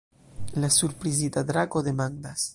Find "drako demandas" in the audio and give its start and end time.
1.53-2.49